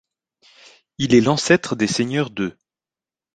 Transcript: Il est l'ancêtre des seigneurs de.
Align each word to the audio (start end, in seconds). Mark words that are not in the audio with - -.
Il 0.97 1.13
est 1.13 1.21
l'ancêtre 1.21 1.75
des 1.75 1.85
seigneurs 1.85 2.31
de. 2.31 2.57